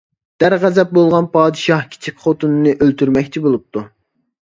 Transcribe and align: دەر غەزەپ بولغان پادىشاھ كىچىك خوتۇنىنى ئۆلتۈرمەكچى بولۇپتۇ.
دەر 0.43 0.55
غەزەپ 0.63 0.95
بولغان 0.99 1.27
پادىشاھ 1.35 1.85
كىچىك 1.93 2.19
خوتۇنىنى 2.25 2.77
ئۆلتۈرمەكچى 2.81 3.49
بولۇپتۇ. 3.49 3.89